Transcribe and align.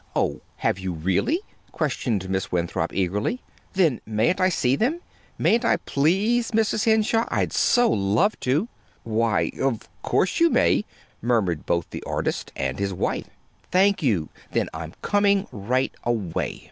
"Oh, 0.15 0.41
have 0.55 0.79
you, 0.79 0.93
really?" 0.93 1.41
questioned 1.71 2.27
Miss 2.27 2.51
Winthrop, 2.51 2.91
eagerly. 2.91 3.43
"Then 3.73 4.01
mayn't 4.03 4.41
I 4.41 4.49
see 4.49 4.75
them? 4.75 4.99
Mayn't 5.37 5.63
I, 5.63 5.77
please, 5.77 6.49
Mrs. 6.49 6.85
Henshaw? 6.85 7.25
I'd 7.29 7.53
so 7.53 7.87
love 7.91 8.39
to!" 8.39 8.67
"Why, 9.03 9.51
of 9.61 9.87
course 10.01 10.39
you 10.39 10.49
may," 10.49 10.85
murmured 11.21 11.67
both 11.67 11.87
the 11.91 12.01
artist 12.01 12.51
and 12.55 12.79
his 12.79 12.95
wife. 12.95 13.29
"Thank 13.69 14.01
you. 14.01 14.29
Then 14.53 14.69
I'm 14.73 14.95
coming 15.03 15.45
right 15.51 15.93
away. 16.03 16.59